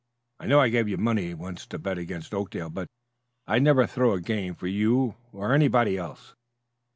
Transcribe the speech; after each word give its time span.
I 0.39 0.47
know 0.47 0.59
I 0.59 0.69
gave 0.69 0.89
you 0.89 0.97
money 0.97 1.35
once 1.35 1.67
to 1.67 1.77
bet 1.77 1.99
against 1.99 2.33
Oakdale, 2.33 2.71
but 2.71 2.87
I'd 3.45 3.61
never 3.61 3.85
throw 3.85 4.13
a 4.13 4.19
game 4.19 4.55
for 4.55 4.65
you 4.65 5.13
or 5.31 5.53
anybody 5.53 5.95
else." 5.95 6.33